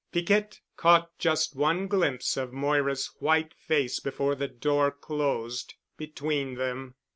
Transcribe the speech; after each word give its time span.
Piquette 0.11 0.61
caught 0.77 1.15
just 1.19 1.55
one 1.55 1.85
glimpse 1.87 2.35
of 2.35 2.51
Moira's 2.51 3.05
white 3.19 3.53
face 3.53 3.99
before 3.99 4.33
the 4.33 4.47
door 4.47 4.89
closed 4.89 5.75
between 5.95 6.55
them. 6.55 6.95